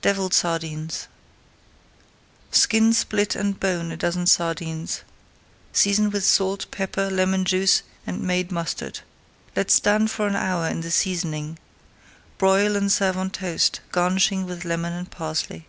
DEVILLED 0.00 0.32
SARDINES 0.32 1.06
Skin, 2.50 2.94
split 2.94 3.34
and 3.34 3.60
bone 3.60 3.92
a 3.92 3.96
dozen 3.98 4.24
sardines. 4.24 5.02
Season 5.70 6.08
with 6.08 6.24
salt, 6.24 6.64
pepper, 6.70 7.10
lemon 7.10 7.44
juice, 7.44 7.82
and 8.06 8.22
made 8.22 8.50
mustard. 8.50 9.00
Let 9.54 9.70
stand 9.70 10.10
for 10.10 10.26
an 10.26 10.34
hour 10.34 10.66
in 10.68 10.80
the 10.80 10.90
seasoning. 10.90 11.58
Broil 12.38 12.74
and 12.74 12.90
serve 12.90 13.18
on 13.18 13.28
toast, 13.28 13.80
garnishing 13.92 14.46
with 14.46 14.64
lemon 14.64 14.94
and 14.94 15.10
parsley. 15.10 15.66